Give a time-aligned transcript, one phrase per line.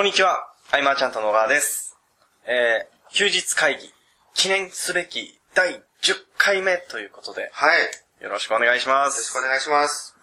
[0.00, 1.98] こんにちは、アイマーちゃんと野川です。
[2.46, 3.92] えー、休日会議、
[4.32, 5.80] 記念すべき第10
[6.38, 7.82] 回目ということで、はい。
[8.22, 9.38] よよろしくお願いしまろしくす。
[9.38, 10.16] お願いします。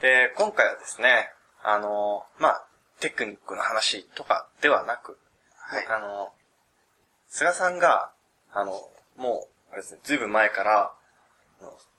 [0.00, 1.30] で、今回はですね、
[1.64, 2.64] あのーまあ、
[3.00, 5.18] テクニックの話とかではなく、
[5.58, 5.86] はい。
[5.88, 6.28] あのー
[7.26, 8.12] 菅さんが、
[8.52, 10.92] あの、もう、あれですね、ずいぶん前から、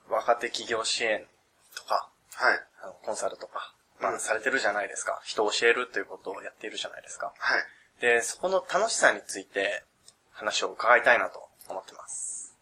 [0.08, 1.26] 若手企業支援
[1.76, 2.58] とか、はい。
[2.82, 5.20] あのコンサルとか、まあ、うんされてるじゃないですか。
[5.24, 7.32] 人を教えるということをやっているじゃないですか。
[7.38, 7.64] はい。
[8.00, 9.82] で、そこの楽しさについて
[10.32, 12.54] 話を伺いたいなと思ってます。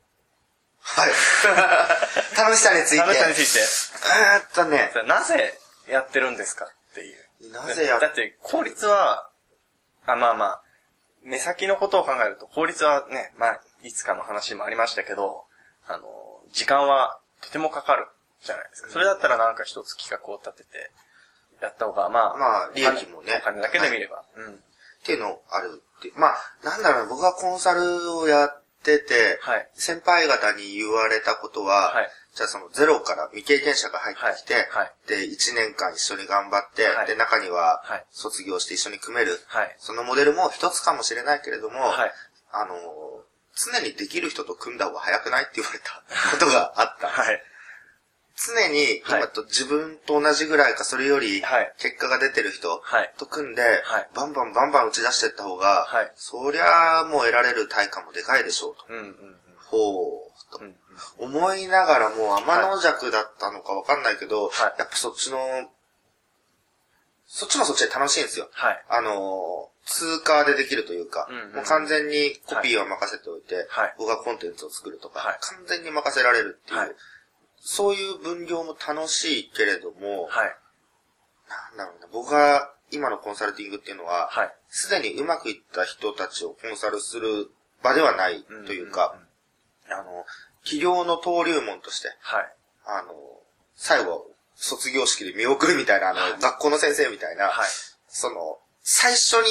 [0.80, 1.10] はい。
[2.36, 2.98] 楽しさについて。
[2.98, 5.58] 楽しさについて、えーっとね、なぜ
[5.88, 7.24] やってるんですかっていう。
[7.52, 9.28] なぜやだって効率は、
[10.06, 10.62] あ、まあまあ、
[11.22, 15.46] 目先のことを考えると効率はね、まあ、いつかの話もありましたけど、
[15.86, 18.06] あの、時間はとてもかかる
[18.42, 18.90] じゃないですか。
[18.90, 20.90] それだったらなんか一つ企画を立てて、
[21.60, 24.24] やった方が、まあ、まあ利益もねお金だけで見れば。
[24.36, 24.54] うん。
[24.54, 24.56] っ
[25.04, 26.12] ていうのあるって。
[26.16, 29.68] まあ、なんだろうな、僕がコンサルをやってて、はい。
[29.74, 39.76] 先輩方に言われたことは、はいじゃあそのゼロから未経験者が入ってきて、はいはいで、1年間一緒に頑張って、はいで、中にははい卒業して一緒に組める、はい。
[39.78, 42.10] そのモデルも一つかもしれないけれども、はい。
[42.50, 42.74] あの、
[43.54, 47.06] 常にできる人と組んだ方が早くないって言われたことがあった。
[47.06, 47.40] はい。
[48.36, 49.20] 常にはい。
[49.20, 51.72] 今と自分と同じぐらいかそれよりはい。
[51.78, 53.12] 結果が出てる人はい。
[53.16, 54.08] と組んで、はい。
[54.14, 56.12] バンバンバンバン打ち出していった方が、はい。
[56.16, 58.86] そりゃあもう得られる対価もでかいでしょうと。
[58.88, 59.14] うんうんうん。
[59.66, 60.60] ほう、と。
[61.18, 64.74] 思いながらもう天の弱だったのかわかんないけど、はい。
[64.78, 65.38] やっぱそっちの、
[67.26, 68.48] そっちもそっちで楽しいんですよ。
[68.52, 68.84] はい。
[68.88, 73.94] あのー、通過でできるというか、うんうんもう完全にコピーを任せておいて、はい。
[73.98, 75.38] 僕がコンテンツを作るとか、はい。
[75.40, 76.90] 完全に任せられるっていう、はい
[77.66, 80.56] そういう分業も楽しいけれども、はい。
[81.48, 84.54] なんだろうな、僕が今のコンサルティングっていうのは、はい。
[84.68, 87.50] すでにうまくいった人たちをコンサルする
[87.82, 89.16] 場ではないというか、
[89.88, 90.26] あの、
[90.62, 92.52] 企業の登竜門として、はい。
[92.84, 93.14] あの、
[93.76, 97.68] 最後、卒業式で見送るみたいな、あの、はい学校の先生みたいな、はい。
[98.08, 99.48] その、最初に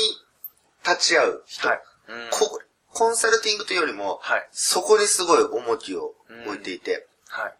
[0.86, 1.82] 立ち会う人、はい。
[2.10, 2.62] うんこ
[2.94, 4.48] コンサルティングというよりも、はい。
[4.52, 6.14] そこにすごい重きを
[6.46, 7.54] 置いていて、はい。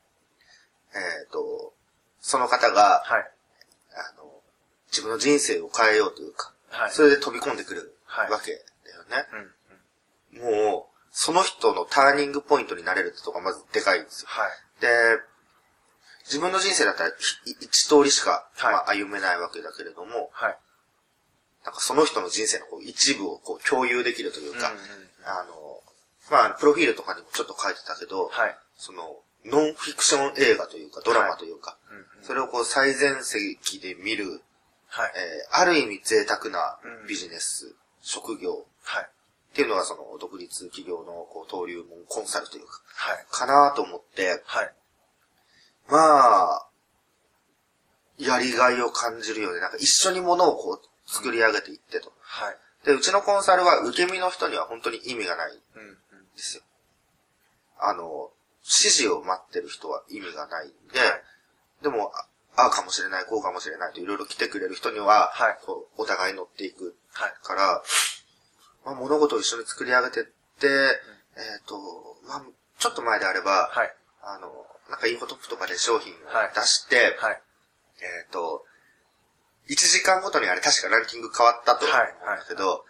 [0.96, 1.74] えっ、と、
[2.20, 3.32] その方が、はい。
[3.96, 4.32] あの、
[4.92, 6.92] 自分の人生を変えようというか、はい。
[6.92, 9.28] それで飛び込んでくるはいわけだよね。
[9.34, 9.40] うん。
[9.40, 9.54] うん
[10.34, 14.28] もう、その人のターニングポイントになれるってとこがまずでかいんですよ。
[14.30, 14.82] はい。
[14.82, 14.88] で、
[16.26, 20.58] 自分の人生だったらひ一通りしか、はいまあ、歩めないわけだけれども、はい。
[21.66, 24.82] なんかその人の人生のこう一部をこう共有できるというか、うんうん
[25.26, 25.80] あの、
[26.30, 28.58] まあ、プロフィールとかにもちょっと書いてたけど、はい。
[28.78, 34.42] その、ノンフィクション映画というか、ドラマというか、うんうんそれをこう最前席で見る、
[34.88, 35.12] はい。
[35.16, 39.04] えーある意味贅沢なうんビジネス、職業はい。
[39.04, 43.26] っていうのがその独立企業のこう登竜門コンサルというか、はい。
[43.30, 44.74] かなと思って、はい。
[45.90, 46.68] まあ、
[48.18, 49.60] やりがいを感じるよね。
[49.60, 52.14] なんか一緒に物をこう作り上げていってと。
[52.22, 52.58] はい。
[52.86, 55.88] で、うちのコンサルは受け身の人には本当に意味がないんうん。
[55.90, 55.96] うん。
[55.96, 55.98] で
[56.38, 56.64] すよ。
[57.80, 58.32] あの、
[58.64, 61.10] 指示を待ってる人は意味がないんで、はい
[61.84, 62.12] でも、
[62.56, 67.34] ああかもしれない、こうかもしれないといろいろ来てくれる人には、はいこうお互い乗っていくはい。
[67.44, 67.84] から、
[68.86, 70.68] まあ、物事を一緒に作り上げてって、
[71.36, 71.76] えっ、と、
[72.28, 72.44] まあ、
[72.80, 73.94] ちょっと前であれば、はい。
[74.22, 77.42] あの、なんかインフォトップとかで商品をはい出して、はい。
[78.00, 78.66] えっ、と、
[79.70, 82.86] 1時間ごとにあれ確かランキング変わったと思うんはいだけど、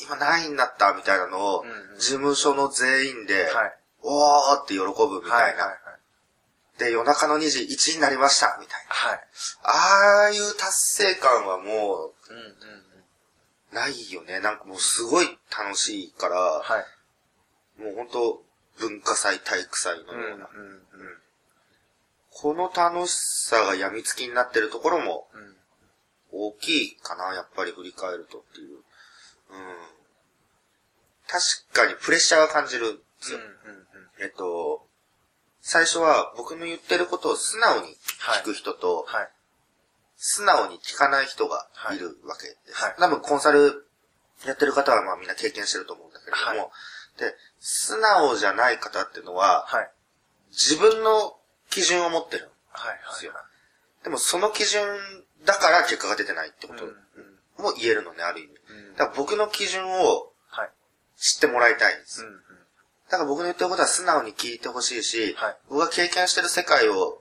[0.00, 3.78] 今何位になったみたいなのを、うんうん事務所の全員で、はい。
[4.14, 5.64] おーって喜ぶみたいな。
[5.64, 6.78] はい。
[6.78, 9.18] で、夜中の2時1位になりましたみたいはい。
[9.62, 9.70] な。
[9.70, 12.36] ああいう達成感はもうん。
[12.36, 12.44] うん。
[13.72, 14.40] う、ないよね。
[14.40, 16.84] なんかもうすごい楽しいから、は
[17.78, 17.82] い。
[17.82, 18.42] もう本当
[18.78, 20.18] 文化祭、体育祭のうん。
[20.18, 20.28] うん。
[20.30, 20.48] ような。
[22.30, 23.14] この楽し
[23.48, 25.56] さが病みつきになってるところもうん。
[26.36, 28.78] 大きいかな、やっぱり振り返るとっていう。
[28.78, 28.82] うん。
[31.28, 33.38] 確かにプレッシャーは感じるんですよ。
[34.20, 34.86] えっと、
[35.60, 37.96] 最初は僕の言ってることを素直に
[38.40, 39.28] 聞く人と、はい。
[40.16, 42.82] 素直に聞かない人がいるわけです。
[42.84, 43.86] はい多分コンサル
[44.46, 46.70] やってる方はまあみんな経験してると思うんだけれども、はい
[47.18, 49.90] で、素直じゃない方っていうのは、はい。
[50.50, 51.36] 自分の
[51.70, 52.98] 基準を持ってるんではい。
[53.12, 53.32] すよ。
[54.02, 54.82] でもその基準
[55.44, 56.94] だから結果が出てないってことうん。
[57.62, 58.50] も言えるのね、ある意味。
[58.68, 58.96] うん。
[58.96, 60.70] だから僕の基準をはい。
[61.16, 62.22] 知ってもらいたいんです。
[62.22, 62.42] うん。
[63.10, 67.20] だから僕の言ってることは素直に聞いてほしいし、はい僕が経験してる世界を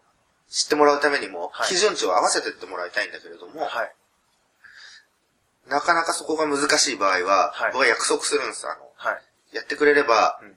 [0.50, 3.92] 知ってもらうためにも、はい基準値を合わせてってもらいたいんだけれども、はい。
[5.70, 8.68] なかなかそこが難しい場合は、はい僕は約束するんです。
[8.68, 9.56] あの、はい。
[9.56, 10.56] やってくれれば、うん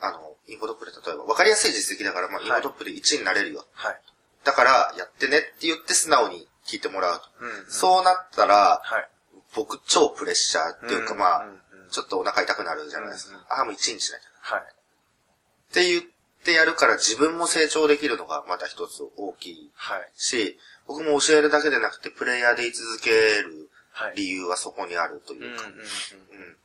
[0.00, 3.64] あの、インフォトップで例えば、わかりやすい実績だから、まあ、いインフォトップで1位になれるよ。
[3.72, 4.00] はい。
[4.44, 7.26] だから、やってねって言って素直に聞いてもらうと。
[7.40, 9.08] うんうんそうなったら、はい。
[9.54, 13.36] 僕超プレッシャーっていうか、うんまあ、うんうんちょっとお腹痛くなるじゃないですか。
[13.36, 14.56] うんうんああ、もう1位にしなきゃ。
[14.56, 14.62] はい。
[14.62, 16.02] って言っ
[16.44, 20.10] てやるから自分も成長できるのがまた一つ大きいはい。
[20.14, 24.16] し、僕も教えるだけでなくてプレイヤーで居続けるはい。
[24.16, 25.62] 理由はそこにあるとうんうんいうか。
[25.66, 25.72] うん。
[25.72, 26.56] うん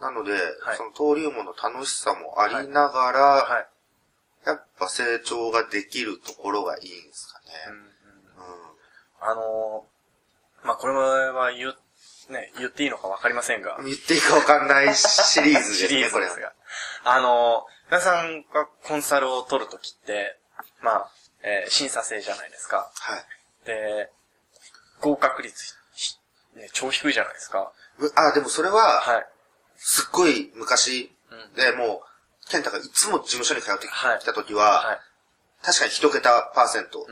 [0.00, 0.38] なので、は
[0.72, 3.66] いその登竜門の楽しさもありながら、はい。
[4.46, 7.90] やっぱ成長ができるところがいいんですかうんうんね。
[9.20, 11.76] あのー、まあ、これは言う、
[12.30, 13.84] ね、言っていいのかわかりませんがうん。。
[13.86, 16.30] 言っていいかわかんないシリーズです シリね、これは。
[16.30, 16.52] ーズですが。
[17.04, 20.38] あのー、皆さんがコンサルを取るときって、
[20.80, 21.10] まあ、
[21.42, 22.90] えー審査制じゃないですか。
[22.94, 23.24] はい。
[23.66, 24.10] で、
[25.00, 26.16] 合格率、ひ
[26.54, 27.72] ね、超低いじゃないですか。
[27.98, 29.26] うあ、でもそれは、はい。
[29.76, 35.00] すっごい昔うんで、もう、ケンタがいつも事務所に通ってはいきた時は、はい。
[35.62, 37.06] 確かに一桁パーセント。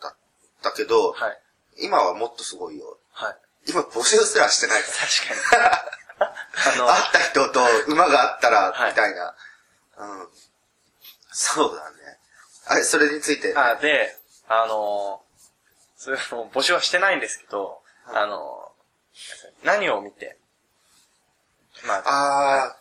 [0.00, 0.16] だっ
[0.62, 1.42] たけど、はい。
[1.78, 2.98] 今はもっとすごいよ。
[3.12, 3.36] はい。
[3.68, 4.94] 今募集すらしてないから。
[4.94, 5.90] 確かに。
[6.20, 9.34] あの、会った人と馬があったら、はいみたいな。
[9.98, 10.28] うん。
[11.32, 12.18] そうだね。
[12.66, 14.16] あれ、それについて、あ、で、
[14.48, 15.40] あのー、
[15.96, 20.38] それも募集はしてないんですけど、あのー、何を見て、
[21.84, 22.74] まあ、あー、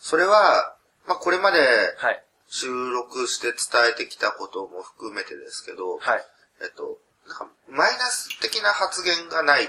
[0.00, 0.76] それは、
[1.06, 1.58] まあ、これまで
[1.98, 2.24] はい。
[2.46, 3.56] 収録して伝
[3.90, 6.24] えてきたことも含めてですけど、はい。
[6.62, 9.68] えっと、なんか、マイナス的な発言がない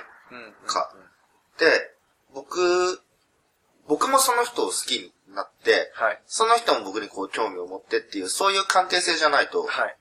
[0.66, 0.94] か
[1.57, 1.95] で、
[2.33, 3.01] 僕、
[3.88, 6.22] 僕もその人を好きになって、はい。
[6.25, 9.98] その人も僕にこう興味を持ってっていう、そういう関係性じゃないとはい。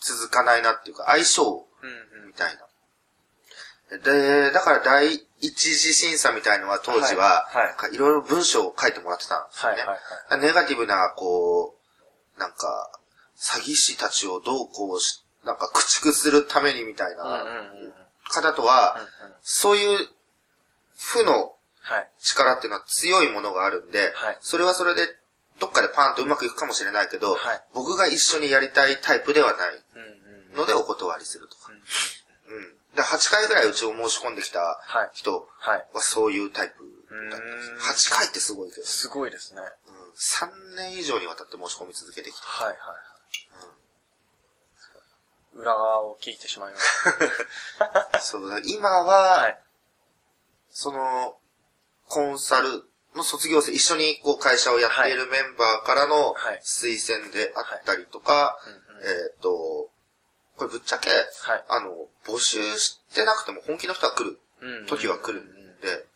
[0.00, 1.66] 続かないなっていうか、相性
[2.26, 3.98] みたいな。
[3.98, 9.78] で、だから第一次審査みたいのは当時は、はいろいろ文章を書いてもらってたんですよね。
[9.78, 9.98] はいはい
[10.30, 10.40] はい。
[10.40, 11.74] ネガティブな、こ
[12.36, 12.90] う、なんか、
[13.36, 17.44] 詐欺師たちをどうこうし、なんか駆逐するためにみたいな。
[18.28, 19.08] 方とは、うんうん
[19.50, 20.08] そういう
[20.98, 22.08] 負のはい。
[22.20, 25.00] 力っていうのは強いものがあるんで、はいそれはそれで
[25.58, 30.56] どっかでパンとうまくいくかもしれないけど、はい僕が一緒にやりたいタイプではないうんうんうん。
[30.58, 31.72] のでお断りするとか。
[32.48, 32.74] うんうんうん。
[32.94, 35.10] で、8回ぐらいうちを申し込んできたはい。
[35.14, 35.48] 人
[35.94, 36.84] はそういうタイプ
[37.30, 38.10] だったんです。
[38.10, 39.60] 8回ってすごいけど、すごいですね。
[39.86, 39.94] うん、
[40.74, 42.46] 3年以上にわたって申し込み続けてきた。
[42.46, 42.96] はいはいはい。
[45.58, 49.42] 裏側を聞いてしまいまし そうだ、今は、た。
[49.42, 49.60] はい。
[50.70, 51.36] その、
[52.06, 52.84] コンサル
[53.14, 59.90] の卒業生、一緒にこう会社をやっているメンバーからのはい推薦であったりとか、うんうんえっ、と、
[60.56, 61.16] これぶっちゃけ、は
[61.56, 66.06] いあの、募集してなくても本気の人は来るうん時は来るんで、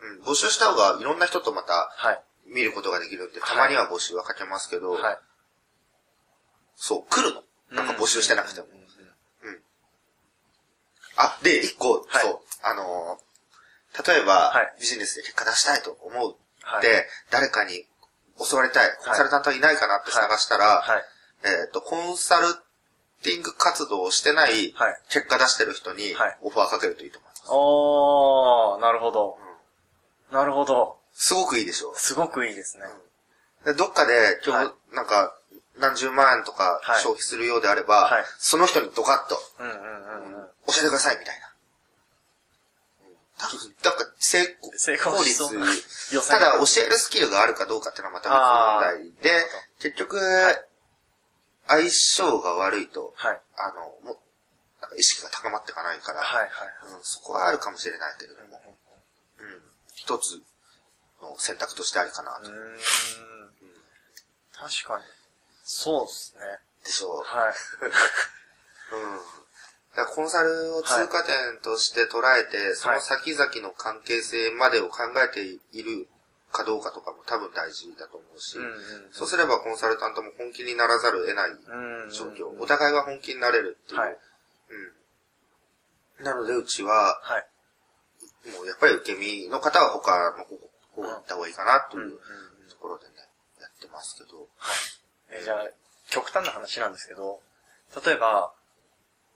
[0.00, 2.22] うん、募集した方がいろんな人とまたはい。
[2.46, 5.18] 見ることができるんで、はいたまには募集はかけますけど、はい。
[6.74, 7.44] そう、来るの。
[7.70, 8.66] なんか募集してなくても。
[8.66, 8.74] うん。
[8.74, 9.62] うんうん
[11.16, 12.22] あ、で、一個、はい。
[12.22, 13.30] そう、あのー
[14.06, 14.74] 例えば、はい。
[14.80, 16.82] ビジネスで結果出したいと思うはい。
[16.82, 17.84] で、誰かに
[18.38, 21.02] 教わりたい、コンサルタントはいないかなって探したら、はい。
[21.44, 22.46] えっ、と、コンサル
[23.22, 25.00] ティング活動をしてない、はい。
[25.10, 27.42] 結果出してる人にはい、オファーかけるといいと思います。
[27.48, 29.38] おー、なるほど。
[30.30, 30.98] なるほど。
[31.12, 31.92] すごくいいでしょ。
[31.96, 32.84] すごくいいですね。
[33.64, 35.36] でどっかで今日、はなんか、
[35.80, 39.36] 何十万円とかはい消費するようであれば、はいその人にドカッと。
[40.66, 41.50] 教えてくださいみたいな。
[43.40, 45.66] 多分、だから成功成功しそうな
[46.12, 49.46] 予ただ、教えるスキルがあるかどうかっていうのはまた別問題で、
[49.80, 50.20] 結局、
[51.66, 53.40] 相性が悪いと、はい。
[53.56, 53.72] あ
[54.04, 54.20] の、も
[54.98, 56.50] 意識が高まっていかないから、はいはい。
[56.96, 58.60] うん、そこはあるかもしれないけれども、
[59.38, 59.62] うん、
[59.94, 60.42] 一つ
[61.22, 62.50] の選択としてありかなと。
[62.50, 62.78] うーん。
[64.52, 65.04] 確かに。
[65.72, 66.40] そうですね。
[66.84, 67.22] でしょう。
[67.22, 67.54] はい。
[68.92, 69.16] うん。
[69.94, 76.08] だからコンサルを通過点として捉えて、その先々の関係性までを考えている
[76.50, 82.48] かどうかとかも多分大事だと思うし、うんうんそうすればコンサルタントも本気にならざるを得ないうん状況。
[82.60, 84.00] お互いが本気になれるっていう。
[84.00, 84.18] はい。
[86.18, 86.24] うん。
[86.24, 87.46] なので、うちは、はい。
[88.50, 90.56] もうやっぱり受け身の方は他の方
[90.96, 92.18] 方行った方がいいかなという
[92.68, 93.14] ところでね、
[93.60, 94.48] やってますけど。
[95.32, 95.68] えじゃあ、
[96.10, 97.40] 極端な話なんですけど、
[98.04, 98.52] 例えば、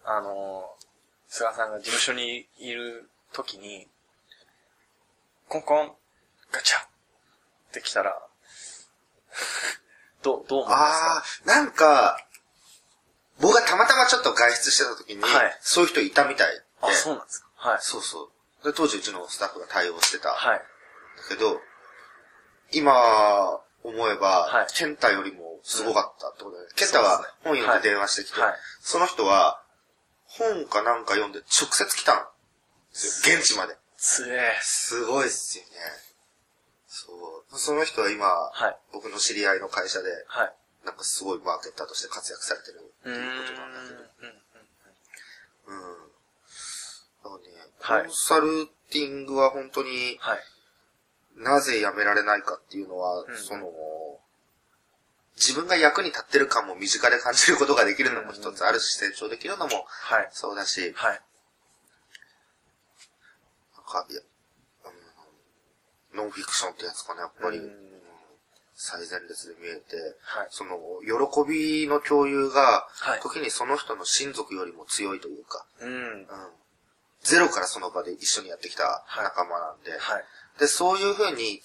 [0.04, 0.70] あの、
[1.28, 3.88] 菅さんが事務所にいる時に、
[5.48, 5.92] コンコン、
[6.52, 6.88] ガチャっ
[7.72, 8.20] て来たら、
[10.22, 11.50] どう、どう思いますか？
[11.50, 12.18] ああ、なんか、
[13.40, 17.48] 僕がたまたまちょっと外出してた時に、はいそういう人いたみたいで、あ、そうなんですか？
[17.56, 17.78] はい。
[17.82, 18.30] そうそ
[18.62, 18.64] う。
[18.64, 20.30] で、当時うちのスタッフが対応してた。
[20.30, 20.58] はい。
[20.58, 20.64] だ
[21.28, 21.60] けど、
[22.72, 28.54] 今思えば、はいケンタよりもすごかったってことで、ケンタは本読んで電話してきて、はい。
[28.80, 29.62] その人は
[30.26, 32.18] 本かなんか読んで直接来たん
[32.92, 33.38] ですよ。
[33.38, 33.75] 現地まで。
[33.97, 34.59] つえ。
[34.61, 35.71] すごいっすよね。
[36.87, 37.12] そ
[37.50, 37.59] う。
[37.59, 38.76] その人は今、はい。
[38.92, 40.52] 僕の知り合いの会社で、はい。
[40.85, 43.09] なんかすごいマーケッターとして活躍されてるって。
[43.09, 44.33] いうことなんだけど。
[45.66, 45.80] うん。
[47.25, 47.38] だか
[47.80, 50.38] らね、はいコンサルティングは本当にはい。
[51.37, 53.66] なぜやめられないかっていうのは、うんその、
[55.37, 60.29] 自分が役に立ってる感も身近で感じることができるのも一つあるし、成長できるのもはい。
[60.33, 61.21] そうだし、はい。
[63.76, 64.21] なんか、いや、
[66.12, 67.61] うん、ノンフィクションってやつかな、やっぱり、
[68.76, 70.47] 最前列で見えて、はい。
[70.50, 75.91] その、喜びの共有が、はい時にその人の親族よりも強いというか、うん。
[75.91, 76.26] うん、
[77.23, 80.25] ゼロからその場で一緒にやってきたはい仲間なんで、はい。
[80.59, 81.61] で、そういう風に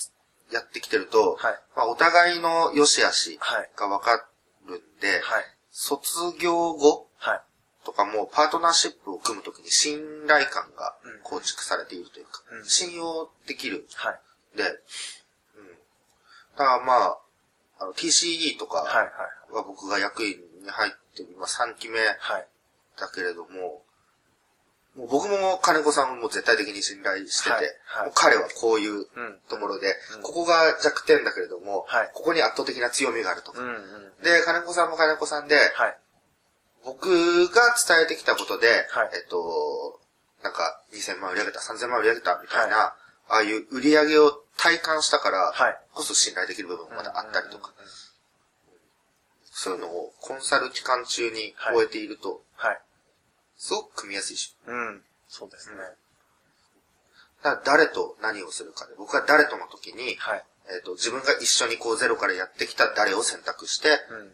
[0.52, 1.60] やってきてると、はい。
[1.76, 3.70] まあ、お互いの良し悪しはい。
[3.76, 4.26] がわか
[4.68, 5.44] るんで、はい。
[5.72, 7.42] 卒業後はい。
[7.86, 14.20] とかもパートナーシップを組むときに信頼感がうん構築されているというか、うん信用できるはい。
[14.58, 14.70] で、うん。
[14.70, 14.78] だ
[16.58, 17.18] からまあ、
[17.80, 18.80] あの TCE とか
[19.52, 22.48] は僕が役員に入って今3期目はい。
[23.00, 23.84] だけれども、
[24.96, 29.06] もう僕も金子さんをもう絶対的に信頼してて、はいはい彼はこういううん。
[29.50, 33.62] ところで、うんここが弱点だけれども、はいここに圧倒的な強みがあるとか。
[33.62, 33.68] うん。
[33.68, 34.24] うん。
[34.24, 35.98] で、金子さんも金子さんで、はい。
[36.84, 40.00] 僕が伝えてきたことで、はいえっと、
[40.44, 42.96] なんか2000万売り上げた、3000万売り上げたみたいな、あ
[43.30, 45.78] あいう売り上げを体感したから、はい。
[45.94, 47.86] こそ信頼できる部分もまだあったりとか、うん。
[49.52, 52.82] そういうのをコンサル期間中に終えていると、はい。
[53.60, 55.02] すごく組みやすいし、うん。
[55.28, 55.76] そうですね。
[57.44, 60.44] だから誰と何をするかで、僕が誰との時に、はい。
[60.72, 63.90] えっ、と、自分が一緒にこうゼロからやってきた誰を選択して、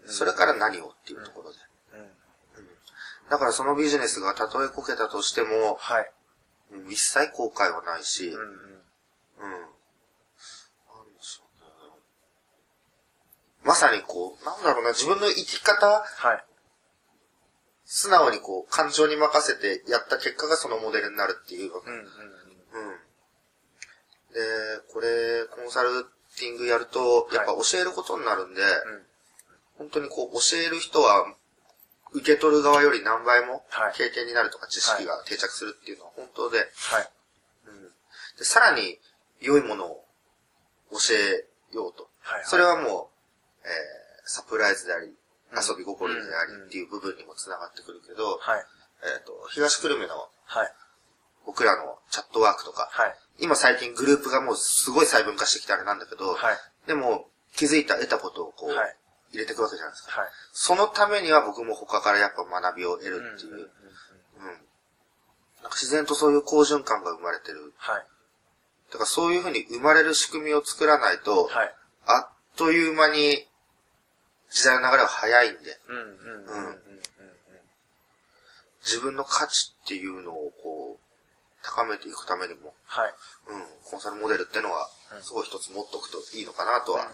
[0.06, 1.58] うんそれから何をっていうところで。
[1.94, 3.30] うん。
[3.30, 6.12] だからそのビジネスがたとえこけたとしても、はい。
[6.72, 8.40] うん一切後悔はないし、うん。
[8.40, 8.46] うん。
[8.46, 9.52] うん。
[9.52, 9.72] なんで
[11.22, 12.02] しょうね。
[13.64, 16.46] まさにこう、なんだろうな、自分の生き方、はい。
[17.86, 21.94] 素直にこう、感情に任せてやった結果がそのモデルになるっていうのうん。
[21.94, 22.00] うん。
[22.00, 22.06] うん。
[24.34, 24.40] で、
[24.92, 26.06] これ、コンサル
[26.38, 28.68] ティングやると、やっぱ教えることになるんで、うん。
[29.78, 31.36] 本当にこう、教える人は、
[32.12, 37.10] 受け取る側より何倍もはい経験になるとか知識が定着するっていうのは本当で、はい。
[37.68, 37.92] うん、
[38.38, 39.00] でさらに
[39.42, 40.06] 良いものを
[40.92, 42.08] 教えようと。
[42.22, 42.44] はい。
[42.46, 43.10] それはも
[43.64, 45.15] う、えー、サプライズであり、うん
[45.56, 48.66] 遊び心でありうんっていう部分にもつながってくるけど、はい。
[49.04, 50.72] えっ、と、東久留米のはい。
[51.46, 53.16] 僕らのチャットワークとか、はい。
[53.40, 56.58] 今最近グループがもうすごい細分化してきたあれなんだけど、はい。
[56.88, 58.96] でも気づいた、得たことをこう、はい。
[59.32, 60.22] 入れていくわけじゃないですか。
[60.22, 60.30] はい。
[60.54, 63.62] そのためには僕も他からやっぱ学びを得るっていう、うん。
[65.62, 67.74] なんか自然とそういう好循環が生まれてる。
[67.78, 68.06] はい。
[68.92, 71.76] だからそういうふうに生まれる仕組みを作らないと、はい。
[72.06, 73.48] あっという間に
[74.56, 75.78] 時代の流れは早いんで。
[78.86, 81.06] 自分の価値っていうのをこう、
[81.62, 83.14] 高めていくためにも、はい。
[83.50, 87.12] うん、コンサルモデルってのはうん、すごい一つ持っとくといいのかなとは。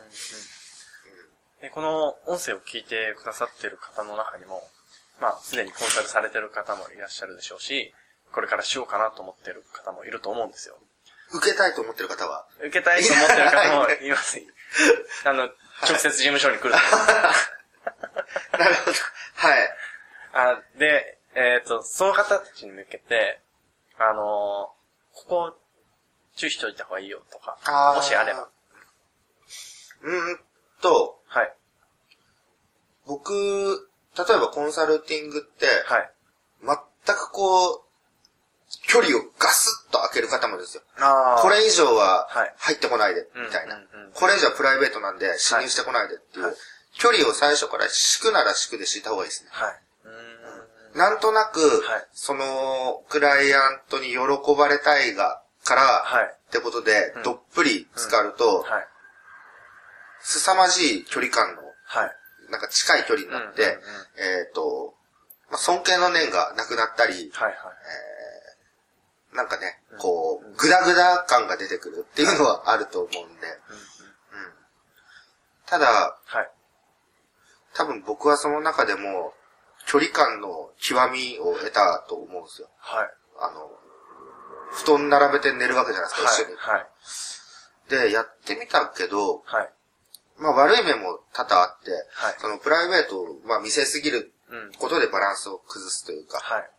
[1.62, 4.64] でこの音声を聞いてくださってる方の中にも、
[5.20, 7.94] まあ、すでにコンサルされてる方もいらっしゃるでしょうし、
[8.32, 10.78] これからしようかなと思ってる方もいると思うんですよ。
[11.34, 14.38] 受けたいと思ってる方は、受けたいと思ってる方もいます。
[15.26, 15.44] あの、
[15.82, 16.72] 直接事務所に来る。
[18.58, 18.98] なるほど。
[19.36, 19.78] はい。
[20.34, 23.42] あで、えっ、と、その方たちに向けて、
[23.98, 24.82] あのー
[25.14, 25.58] ここ、
[26.36, 28.50] 注意しといた方がいいよとか、あーもしあれば。
[30.02, 30.40] うーん
[30.82, 31.54] と、はい。
[33.06, 36.12] 僕、例えばコンサルティングって、はい。
[37.06, 37.84] 全くこう、
[38.88, 40.84] 距離をガスッと開ける方もですよ。
[41.00, 43.78] あこれ以上ははい入ってこないで、うんみたいな。
[44.14, 46.56] これ以上はプライベートなんで侵入してこないでっていうはい、
[46.98, 49.52] 距離を最初から敷くなら敷くで敷いた方がいいですね。
[50.96, 54.18] なんとなくはい、その、クライアントに喜
[54.58, 56.26] ばれたいが、から、はい。
[56.26, 58.88] ってことでうん、どっぷり浸かると、はい。
[60.20, 62.12] 凄まじい距離感の、はい。
[62.52, 63.80] なんか近い距離になって、
[64.18, 64.94] えっと、
[65.50, 67.32] まあ、尊敬の念がなくなったり。
[69.34, 74.54] なんかね、こう、グダグダ感が出てくるっていうのはあると思うんで、うん。
[75.66, 76.52] ただ、はい。
[77.74, 79.34] 多分僕はその中でも、
[79.88, 82.70] 距離感の極みを得たと思うんですよ。
[82.78, 83.10] はい。
[83.40, 83.70] あの、
[84.72, 86.56] 布団並べて寝るわけじゃないですか、一緒に。
[86.58, 86.88] はい。
[87.90, 89.70] で、やってみたけど、はい。
[90.38, 94.72] まあ悪い面も多々あって、はいそのプライベートを、まあ見せすぎるうん。
[94.74, 96.70] ことでバランスを崩すというか、はい。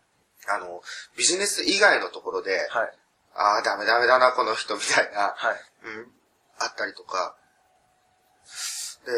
[0.49, 0.81] あの、
[1.17, 2.93] ビジネス以外のところで、はい。
[3.35, 5.55] ああ、ダメダメだな、この人みたいな、はい。
[5.85, 6.11] うん、
[6.59, 7.35] あったりとか、
[9.05, 9.11] で、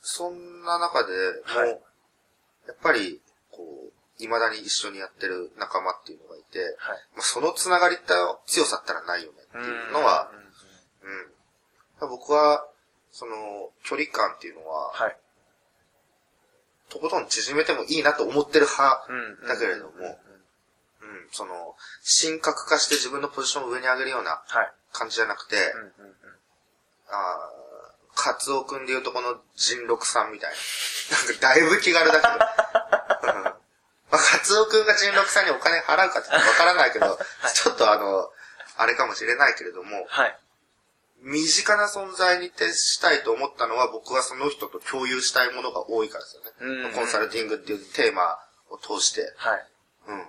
[0.00, 1.12] そんな中で
[1.54, 1.80] も、はい
[2.68, 3.18] やっぱり、
[3.50, 6.98] こう、未だに一緒にやってる仲間っていうのがいて、はい。
[7.16, 8.14] まあ、そのつながりった
[8.46, 10.30] 強さったらないよねっていうのは、
[12.00, 12.10] うん。
[12.10, 12.68] 僕は、
[13.10, 15.16] その、距離感っていうのは、はい。
[16.90, 19.48] とことん縮めてもいいなと思ってる派うん。
[19.48, 20.18] だけれども、
[21.02, 21.08] うん。
[21.08, 21.76] うん、その、
[22.22, 24.72] 神格化して自分のポジションを上に上げるようなはい。
[24.92, 25.82] 感じじゃなくて、うん。
[25.82, 26.14] うん。
[27.08, 27.58] あー
[28.18, 30.56] カツオくんでいうとこの人六さんみたいな。
[31.16, 32.32] なんかだいぶ気軽だけど。
[33.38, 33.44] うん
[34.10, 37.18] まあ、カツオくんが人六さんにお金払うかってわからないけど、
[37.54, 38.32] ちょっとあの、
[38.76, 40.38] あれかもしれないけれども、はい。
[41.20, 46.50] 身近な存在に徹したいと思ったのは僕はその人と共有したいものが多いからですよね。
[46.60, 48.38] うんコンサルティングっていうテーマ
[48.70, 49.32] を通して。
[49.36, 49.66] はい。
[50.08, 50.28] うん。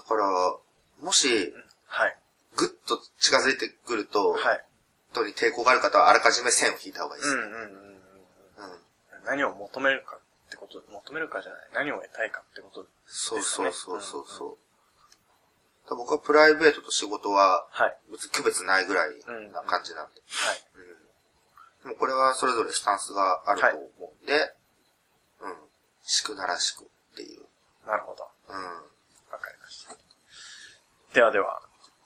[0.00, 0.56] だから、
[1.02, 1.52] もし、
[1.86, 2.16] はい。
[2.56, 4.64] ぐっと近づいてくると、はい。
[5.12, 7.34] 本当に抵抗がある方はあらかじめ線を引いた方がいいです。
[7.34, 7.64] うんうんうんうん。
[7.64, 8.80] うん
[9.26, 11.60] 何を求めるかってこと、求めるかじゃない。
[11.74, 12.86] 何を得たいかってこと。
[13.06, 14.48] そうそうそうそうそう。
[15.84, 17.96] だから僕はプライベートと仕事は、はい。
[18.10, 19.10] 別に区別ないぐらい
[19.52, 20.22] な感じなんで。
[20.26, 20.64] はい。
[20.76, 21.00] うん
[21.82, 24.54] でもこれはそれぞれスタンスがあると思うんで、
[25.40, 25.54] うん。
[26.04, 27.40] しくならしくっていう。
[27.86, 28.28] なるほど。
[28.48, 28.89] うん。
[31.14, 31.60] ではでは、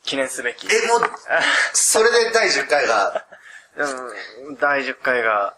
[0.05, 0.67] 記念すべき。
[0.67, 1.01] え、もう、
[1.75, 3.27] それで第10回が、
[3.77, 5.57] うん、第10回が、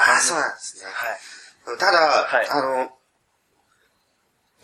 [0.00, 0.90] あ、そうなんですね。
[0.90, 1.78] はい。
[1.78, 2.92] ただ、はいあの、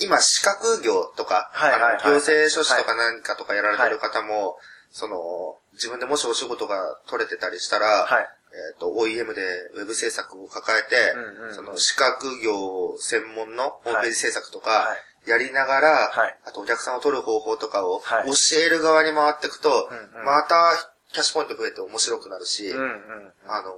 [0.01, 4.59] 今、資格業とか、はいはいはいあの行政書士とか何かとかやられてる方も、
[4.90, 8.29] その、自分でもしお仕事が取れてたりしたら、はい。
[8.55, 9.42] えっ、と、OEM で
[9.75, 20.73] ウェブ制作を抱えて、うんうんうんその資格業専門のホームページ制作とかは、やりながら、はいあとお客さんを取る方法とかをはい教える側に回っていくと、うんうんまた
[21.13, 23.33] キャッシュポイント増えて面白くなるし、うんうん。
[23.47, 23.75] あのー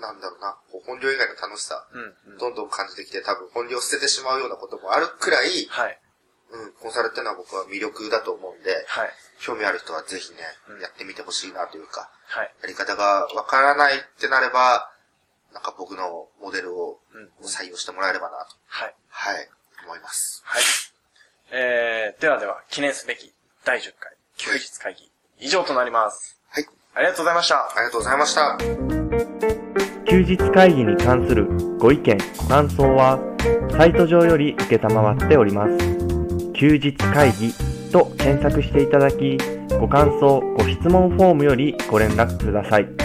[0.00, 1.98] なんだろうな、本業以外の楽しさ、う
[2.30, 2.38] んうん。
[2.38, 5.98] どんどん感じてきて、多分本業を捨ててしまうようなこともあるくらい、はい。
[6.50, 9.10] うん、コンサルっていうのは僕は魅力だと思うんで、はい。
[9.40, 12.52] 興味ある人はぜひね、うんやってみてほしいなというか、はい。
[12.62, 14.90] やり方がわからないってなれば、
[15.52, 18.93] なんか僕のモデルをうん採用してもらえればなと、はい。
[19.24, 19.48] はい、
[19.86, 20.42] 思います。
[20.44, 20.62] はい。
[21.50, 23.32] えー、ではでは、記念すべき
[23.64, 25.10] 第10回、休日会議、
[25.40, 26.38] 以上となります。
[26.50, 27.56] はい、ありがとうございました。
[27.56, 28.58] ありがとうございました。
[30.06, 33.18] 休日会議に関するご意見、ご感想は、
[33.78, 36.52] サイト上より受けたまわっております。
[36.52, 37.54] 休日会議
[37.90, 39.38] と検索していただき、
[39.80, 43.03] ご感想、ご質問フォームよりご連絡ください。